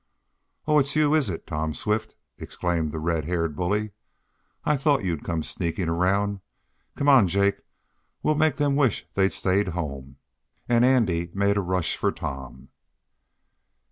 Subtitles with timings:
[0.67, 0.79] "Oh!
[0.79, 3.91] it's you, is it, Tom Swift?" exclaimed the red haired bully.
[4.65, 6.41] "I thought you'd come sneaking around.
[6.95, 7.61] Come on, Jake!
[8.23, 10.17] We'll make them wish they'd stayed home!"
[10.67, 12.69] And Andy made a rush for Tom.